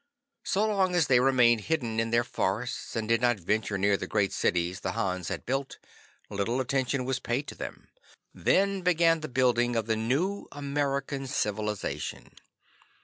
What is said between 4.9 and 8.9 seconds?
Hans had built, little attention was paid to them. Then